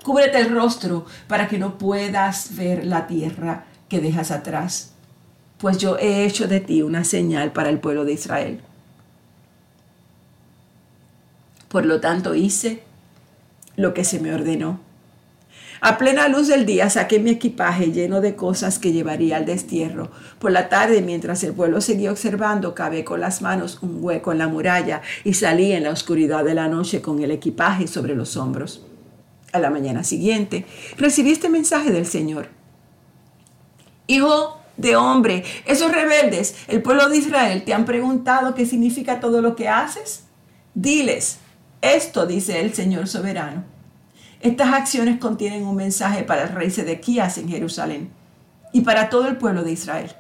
Cúbrete 0.04 0.40
el 0.40 0.54
rostro 0.54 1.06
para 1.28 1.48
que 1.48 1.58
no 1.58 1.78
puedas 1.78 2.56
ver 2.56 2.86
la 2.86 3.08
tierra 3.08 3.66
que 3.88 4.02
dejas 4.02 4.32
atrás, 4.32 4.94
pues 5.58 5.78
yo 5.78 5.98
he 5.98 6.26
hecho 6.26 6.48
de 6.48 6.60
ti 6.60 6.82
una 6.82 7.04
señal 7.04 7.52
para 7.54 7.70
el 7.70 7.80
pueblo 7.80 8.04
de 8.04 8.14
Israel. 8.14 8.62
Por 11.72 11.86
lo 11.86 12.02
tanto 12.02 12.36
hice 12.36 12.84
lo 13.78 13.94
que 13.94 14.04
se 14.04 14.20
me 14.20 14.34
ordenó. 14.34 14.82
A 15.80 15.98
plena 15.98 16.28
luz 16.28 16.48
del 16.48 16.66
día 16.66 16.90
saqué 16.90 17.20
mi 17.20 17.32
equipaje 17.32 17.92
lleno 17.92 18.22
de 18.22 18.36
cosas 18.36 18.78
que 18.78 18.92
llevaría 18.92 19.38
al 19.38 19.46
destierro. 19.46 20.12
Por 20.38 20.52
la 20.52 20.70
tarde, 20.70 21.02
mientras 21.02 21.44
el 21.44 21.54
pueblo 21.54 21.82
seguía 21.82 22.12
observando, 22.12 22.76
cavé 22.76 23.04
con 23.04 23.22
las 23.22 23.42
manos 23.42 23.80
un 23.82 24.04
hueco 24.04 24.32
en 24.32 24.38
la 24.38 24.48
muralla 24.48 25.02
y 25.24 25.34
salí 25.34 25.72
en 25.72 25.84
la 25.84 25.92
oscuridad 25.92 26.44
de 26.44 26.54
la 26.54 26.68
noche 26.68 27.02
con 27.02 27.24
el 27.24 27.32
equipaje 27.32 27.88
sobre 27.88 28.16
los 28.16 28.38
hombros. 28.38 28.86
A 29.54 29.60
la 29.60 29.72
mañana 29.72 30.04
siguiente, 30.04 30.66
recibí 30.98 31.32
este 31.32 31.50
mensaje 31.50 31.90
del 31.90 32.06
Señor. 32.06 32.50
Hijo 34.06 34.60
de 34.78 34.96
hombre, 34.98 35.46
esos 35.66 35.92
rebeldes, 35.92 36.56
el 36.68 36.84
pueblo 36.84 37.10
de 37.10 37.18
Israel, 37.18 37.64
te 37.64 37.74
han 37.74 37.86
preguntado 37.86 38.54
qué 38.54 38.66
significa 38.66 39.20
todo 39.20 39.42
lo 39.42 39.56
que 39.56 39.68
haces. 39.68 40.26
Diles, 40.76 41.40
esto 41.82 42.28
dice 42.28 42.62
el 42.62 42.74
Señor 42.74 43.08
soberano. 43.08 43.63
Estas 44.39 44.74
acciones 44.74 45.20
contienen 45.20 45.63
un 45.63 45.76
mensaje 45.76 46.24
para 46.24 46.44
el 46.44 46.50
rey 46.50 46.70
Sedequías 46.70 47.38
en 47.39 47.50
Jerusalén 47.50 48.12
y 48.72 48.82
para 48.82 49.10
todo 49.10 49.28
el 49.28 49.38
pueblo 49.38 49.63
de 49.63 49.72
Israel. 49.72 50.12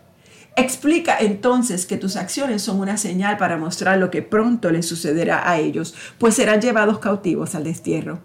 Explica 0.55 1.17
entonces 1.19 1.85
que 1.85 1.97
tus 1.97 2.17
acciones 2.17 2.61
son 2.61 2.79
una 2.79 2.97
señal 2.97 3.37
para 3.37 3.57
mostrar 3.57 3.99
lo 3.99 4.11
que 4.11 4.21
pronto 4.21 4.69
les 4.71 4.87
sucederá 4.87 5.49
a 5.49 5.59
ellos, 5.59 5.93
pues 6.17 6.35
serán 6.35 6.61
llevados 6.61 6.99
cautivos 6.99 7.55
al 7.55 7.63
destierro. 7.63 8.23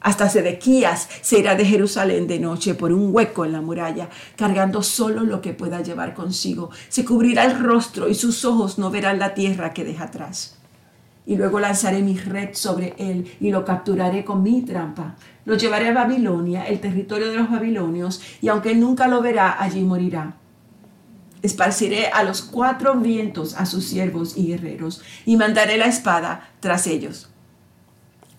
Hasta 0.00 0.28
Sedequías 0.28 1.08
se 1.22 1.38
irá 1.38 1.54
de 1.54 1.64
Jerusalén 1.64 2.26
de 2.26 2.38
noche 2.38 2.74
por 2.74 2.92
un 2.92 3.14
hueco 3.14 3.44
en 3.44 3.52
la 3.52 3.60
muralla, 3.60 4.08
cargando 4.36 4.82
solo 4.82 5.24
lo 5.24 5.40
que 5.40 5.54
pueda 5.54 5.80
llevar 5.80 6.14
consigo. 6.14 6.70
Se 6.88 7.04
cubrirá 7.04 7.44
el 7.44 7.58
rostro 7.58 8.08
y 8.08 8.14
sus 8.14 8.44
ojos 8.44 8.78
no 8.78 8.90
verán 8.90 9.18
la 9.18 9.34
tierra 9.34 9.72
que 9.72 9.84
deja 9.84 10.04
atrás 10.04 10.57
y 11.28 11.36
luego 11.36 11.60
lanzaré 11.60 12.00
mi 12.00 12.16
red 12.16 12.54
sobre 12.54 12.94
él 12.96 13.30
y 13.38 13.50
lo 13.50 13.62
capturaré 13.62 14.24
con 14.24 14.42
mi 14.42 14.62
trampa. 14.62 15.14
Lo 15.44 15.56
llevaré 15.58 15.88
a 15.88 15.92
Babilonia, 15.92 16.66
el 16.66 16.80
territorio 16.80 17.30
de 17.30 17.36
los 17.36 17.50
babilonios, 17.50 18.22
y 18.40 18.48
aunque 18.48 18.70
él 18.70 18.80
nunca 18.80 19.08
lo 19.08 19.20
verá, 19.20 19.62
allí 19.62 19.82
morirá. 19.82 20.36
Esparciré 21.42 22.06
a 22.06 22.22
los 22.22 22.40
cuatro 22.40 22.94
vientos 22.94 23.54
a 23.58 23.66
sus 23.66 23.84
siervos 23.84 24.38
y 24.38 24.46
guerreros, 24.46 25.02
y 25.26 25.36
mandaré 25.36 25.76
la 25.76 25.84
espada 25.84 26.48
tras 26.60 26.86
ellos. 26.86 27.28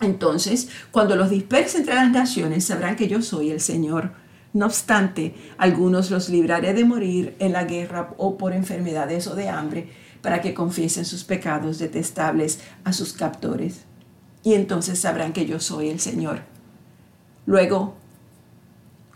Entonces, 0.01 0.69
cuando 0.89 1.15
los 1.15 1.29
disperse 1.29 1.77
entre 1.77 1.93
las 1.93 2.09
naciones, 2.09 2.65
sabrán 2.65 2.95
que 2.95 3.07
yo 3.07 3.21
soy 3.21 3.51
el 3.51 3.61
Señor. 3.61 4.13
No 4.51 4.65
obstante, 4.65 5.35
algunos 5.59 6.09
los 6.09 6.29
libraré 6.29 6.73
de 6.73 6.85
morir 6.85 7.35
en 7.37 7.53
la 7.53 7.65
guerra 7.65 8.15
o 8.17 8.35
por 8.35 8.51
enfermedades 8.51 9.27
o 9.27 9.35
de 9.35 9.47
hambre, 9.47 9.89
para 10.21 10.41
que 10.41 10.53
confiesen 10.53 11.05
sus 11.05 11.23
pecados 11.23 11.79
detestables 11.79 12.59
a 12.83 12.93
sus 12.93 13.13
captores. 13.13 13.85
Y 14.43 14.53
entonces 14.53 14.99
sabrán 14.99 15.33
que 15.33 15.45
yo 15.45 15.59
soy 15.59 15.89
el 15.89 15.99
Señor. 15.99 16.41
Luego 17.45 17.95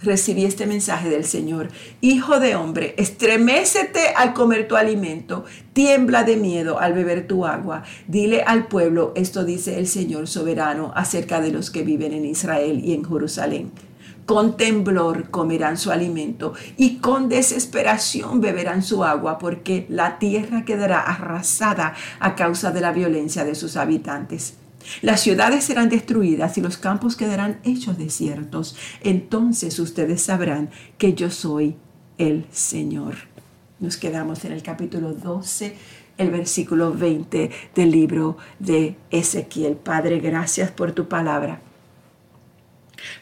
recibí 0.01 0.43
este 0.43 0.65
mensaje 0.65 1.09
del 1.09 1.23
Señor. 1.23 1.69
Hijo 2.01 2.39
de 2.39 2.55
hombre, 2.55 2.93
estremécete 2.97 4.09
al 4.15 4.33
comer 4.33 4.67
tu 4.67 4.75
alimento, 4.75 5.45
tiembla 5.71 6.23
de 6.23 6.35
miedo 6.35 6.79
al 6.79 6.93
beber 6.93 7.27
tu 7.27 7.45
agua. 7.45 7.83
Dile 8.07 8.41
al 8.41 8.67
pueblo, 8.67 9.13
esto 9.15 9.45
dice 9.45 9.79
el 9.79 9.87
Señor 9.87 10.27
soberano 10.27 10.91
acerca 10.95 11.39
de 11.39 11.51
los 11.51 11.71
que 11.71 11.83
viven 11.83 12.13
en 12.13 12.25
Israel 12.25 12.81
y 12.83 12.93
en 12.93 13.05
Jerusalén 13.05 13.71
con 14.25 14.57
temblor 14.57 15.29
comerán 15.29 15.77
su 15.77 15.91
alimento 15.91 16.53
y 16.77 16.97
con 16.97 17.29
desesperación 17.29 18.41
beberán 18.41 18.83
su 18.83 19.03
agua, 19.03 19.37
porque 19.37 19.85
la 19.89 20.19
tierra 20.19 20.65
quedará 20.65 21.01
arrasada 21.01 21.93
a 22.19 22.35
causa 22.35 22.71
de 22.71 22.81
la 22.81 22.91
violencia 22.91 23.43
de 23.43 23.55
sus 23.55 23.75
habitantes. 23.77 24.55
Las 25.01 25.21
ciudades 25.21 25.63
serán 25.63 25.89
destruidas 25.89 26.57
y 26.57 26.61
los 26.61 26.77
campos 26.77 27.15
quedarán 27.15 27.59
hechos 27.63 27.97
desiertos. 27.97 28.75
Entonces 29.01 29.79
ustedes 29.79 30.21
sabrán 30.21 30.69
que 30.97 31.13
yo 31.13 31.29
soy 31.29 31.75
el 32.17 32.45
Señor. 32.51 33.15
Nos 33.79 33.97
quedamos 33.97 34.45
en 34.45 34.51
el 34.51 34.61
capítulo 34.61 35.13
12, 35.13 35.75
el 36.17 36.31
versículo 36.31 36.93
20 36.93 37.49
del 37.75 37.91
libro 37.91 38.37
de 38.59 38.95
Ezequiel. 39.09 39.75
Padre, 39.75 40.19
gracias 40.19 40.71
por 40.71 40.91
tu 40.91 41.07
palabra. 41.07 41.61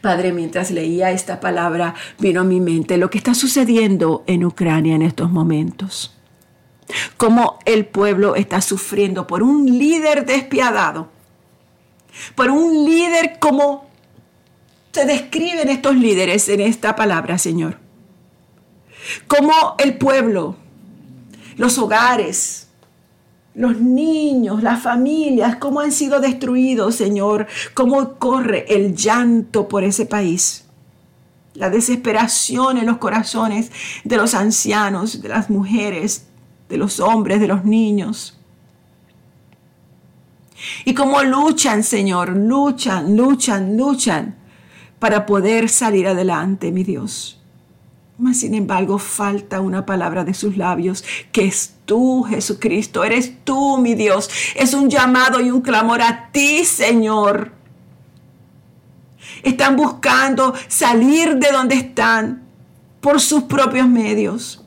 Padre, 0.02 0.34
mientras 0.34 0.72
leía 0.72 1.12
esta 1.12 1.40
palabra, 1.40 1.94
vino 2.18 2.42
a 2.42 2.44
mi 2.44 2.60
mente 2.60 2.98
lo 2.98 3.10
que 3.10 3.20
está 3.20 3.36
sucediendo 3.36 4.24
en 4.26 4.44
Ucrania 4.44 4.96
en 4.96 5.04
estos 5.04 5.30
momentos. 5.30 6.18
Cómo 7.18 7.60
el 7.66 7.86
pueblo 7.86 8.36
está 8.36 8.62
sufriendo 8.62 9.28
por 9.28 9.44
un 9.44 9.78
líder 9.78 10.26
despiadado, 10.26 11.10
por 12.36 12.50
un 12.50 12.84
líder 12.84 13.38
como 13.40 13.90
se 14.92 15.06
describen 15.06 15.70
estos 15.70 15.96
líderes 15.96 16.50
en 16.50 16.62
esta 16.62 16.96
palabra, 16.96 17.38
Señor. 17.38 17.78
Cómo 19.28 19.76
el 19.78 19.98
pueblo, 19.98 20.56
los 21.58 21.78
hogares, 21.78 22.71
los 23.54 23.80
niños, 23.80 24.64
las 24.64 24.82
familias, 24.82 25.58
cómo 25.58 25.82
han 25.82 25.92
sido 25.92 26.20
destruidos, 26.20 26.96
Señor, 26.96 27.48
cómo 27.74 28.16
corre 28.16 28.66
el 28.74 28.96
llanto 28.96 29.68
por 29.68 29.84
ese 29.84 30.06
país. 30.06 30.66
La 31.54 31.70
desesperación 31.70 32.78
en 32.78 32.86
los 32.86 32.98
corazones 32.98 33.72
de 34.06 34.18
los 34.18 34.34
ancianos, 34.34 35.22
de 35.22 35.30
las 35.30 35.50
mujeres, 35.50 36.28
de 36.70 36.78
los 36.78 37.00
hombres, 37.02 37.42
de 37.42 37.48
los 37.48 37.66
niños. 37.66 38.38
Y 40.86 40.94
cómo 40.94 41.22
luchan, 41.24 41.84
Señor, 41.84 42.38
luchan, 42.38 43.18
luchan, 43.18 43.76
luchan 43.76 44.36
para 45.00 45.26
poder 45.26 45.68
salir 45.68 46.08
adelante, 46.08 46.72
mi 46.72 46.84
Dios. 46.84 47.41
Mas, 48.22 48.42
sin 48.42 48.54
embargo, 48.54 49.00
falta 49.00 49.62
una 49.62 49.84
palabra 49.84 50.24
de 50.24 50.36
sus 50.36 50.56
labios, 50.56 51.04
que 51.32 51.46
es 51.46 51.74
tú, 51.86 52.22
Jesucristo. 52.22 53.04
Eres 53.04 53.44
tú, 53.44 53.80
mi 53.80 53.96
Dios. 53.96 54.30
Es 54.56 54.76
un 54.76 54.92
llamado 54.92 55.42
y 55.42 55.50
un 55.50 55.62
clamor 55.62 56.04
a 56.04 56.30
ti, 56.32 56.64
Señor. 56.64 57.52
Están 59.42 59.76
buscando 59.76 60.54
salir 60.68 61.38
de 61.38 61.52
donde 61.52 61.74
están 61.74 62.44
por 63.00 63.20
sus 63.20 63.46
propios 63.46 63.90
medios. 63.90 64.64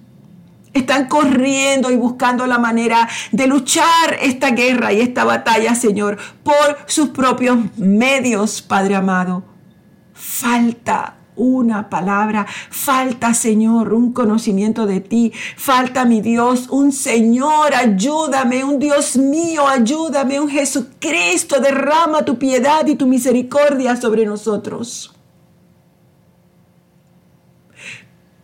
Están 0.73 1.07
corriendo 1.07 1.93
y 1.93 1.97
buscando 1.97 2.49
la 2.49 2.59
manera 2.59 3.09
de 3.31 3.47
luchar 3.47 4.19
esta 4.21 4.51
guerra 4.51 4.93
y 4.93 5.01
esta 5.01 5.23
batalla, 5.23 5.77
Señor, 5.77 6.19
por 6.43 6.77
sus 6.87 7.11
propios 7.11 7.57
medios, 7.77 8.63
Padre 8.63 8.97
amado. 8.97 9.45
Falta 10.13 11.19
una 11.37 11.89
palabra. 11.89 12.47
Falta, 12.71 13.35
Señor, 13.35 13.93
un 13.93 14.13
conocimiento 14.13 14.87
de 14.87 15.01
ti. 15.01 15.33
Falta, 15.57 16.05
mi 16.05 16.21
Dios, 16.21 16.69
un 16.71 16.93
Señor, 16.93 17.75
ayúdame, 17.75 18.65
un 18.65 18.79
Dios 18.79 19.17
mío, 19.17 19.67
ayúdame, 19.67 20.41
un 20.41 20.49
Jesucristo, 20.49 21.61
derrama 21.61 22.25
tu 22.25 22.39
piedad 22.39 22.87
y 22.87 22.97
tu 22.97 23.07
misericordia 23.07 23.97
sobre 23.97 24.25
nosotros. 24.25 25.15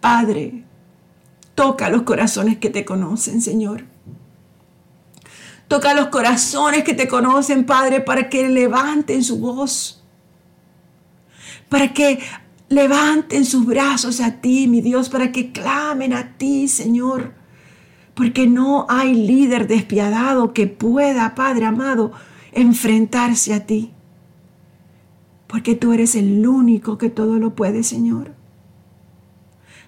Padre, 0.01 0.65
toca 1.55 1.91
los 1.91 2.03
corazones 2.03 2.59
que 2.59 2.71
te 2.71 2.85
conocen, 2.85 3.43
Señor. 3.43 3.85
Toca 5.69 5.95
los 5.95 6.09
corazones 6.09 6.83
que 6.83 6.95
te 6.95 7.07
conocen, 7.07 7.65
Padre, 7.65 8.01
para 8.01 8.29
que 8.29 8.49
levanten 8.49 9.23
su 9.23 9.39
voz. 9.39 10.03
Para 11.69 11.93
que 11.93 12.19
levanten 12.71 13.45
sus 13.45 13.67
brazos 13.67 14.21
a 14.21 14.41
ti, 14.41 14.69
mi 14.69 14.81
Dios, 14.81 15.11
para 15.11 15.33
que 15.33 15.53
clamen 15.53 16.15
a 16.15 16.39
ti, 16.39 16.69
Señor. 16.69 17.35
Porque 18.15 18.47
no 18.47 18.87
hay 18.89 19.15
líder 19.15 19.67
despiadado 19.67 20.55
que 20.55 20.67
pueda, 20.67 21.35
Padre 21.35 21.67
amado, 21.67 22.13
enfrentarse 22.53 23.53
a 23.53 23.67
ti. 23.67 23.93
Porque 25.49 25.75
tú 25.75 25.93
eres 25.93 26.15
el 26.15 26.47
único 26.47 26.97
que 26.97 27.11
todo 27.11 27.39
lo 27.39 27.57
puede, 27.57 27.83
Señor. 27.83 28.35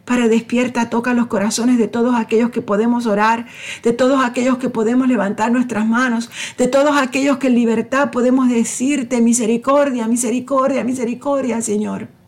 Para 0.04 0.26
despierta, 0.26 0.90
toca 0.90 1.14
los 1.14 1.28
corazones 1.28 1.78
de 1.78 1.86
todos 1.86 2.16
aquellos 2.16 2.50
que 2.50 2.62
podemos 2.62 3.06
orar, 3.06 3.46
de 3.84 3.92
todos 3.92 4.24
aquellos 4.24 4.58
que 4.58 4.68
podemos 4.68 5.06
levantar 5.06 5.52
nuestras 5.52 5.86
manos, 5.86 6.28
de 6.58 6.66
todos 6.66 6.96
aquellos 6.96 7.36
que 7.36 7.46
en 7.46 7.54
libertad 7.54 8.10
podemos 8.10 8.48
decirte 8.48 9.20
misericordia, 9.20 10.08
misericordia, 10.08 10.82
misericordia, 10.82 11.62
Señor. 11.62 12.21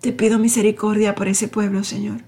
Te 0.00 0.12
pido 0.12 0.38
misericordia 0.38 1.14
por 1.14 1.28
ese 1.28 1.48
pueblo, 1.48 1.84
Señor. 1.84 2.22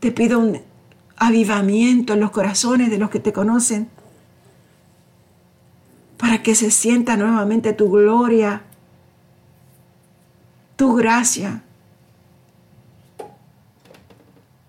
Te 0.00 0.12
pido 0.12 0.38
un 0.38 0.60
avivamiento 1.16 2.12
en 2.12 2.20
los 2.20 2.30
corazones 2.30 2.90
de 2.90 2.98
los 2.98 3.10
que 3.10 3.20
te 3.20 3.32
conocen 3.32 3.88
para 6.18 6.42
que 6.42 6.54
se 6.54 6.70
sienta 6.70 7.16
nuevamente 7.16 7.72
tu 7.72 7.90
gloria, 7.90 8.62
tu 10.76 10.94
gracia, 10.94 11.62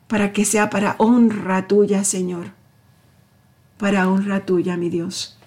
para 0.07 0.31
que 0.31 0.45
sea 0.45 0.69
para 0.69 0.95
honra 0.97 1.67
tuya, 1.67 2.03
Señor, 2.03 2.51
para 3.77 4.09
honra 4.09 4.45
tuya, 4.45 4.77
mi 4.77 4.89
Dios. 4.89 5.37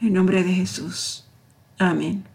En 0.00 0.12
nombre 0.12 0.42
de 0.42 0.52
Jesús. 0.52 1.26
Amén. 1.78 2.27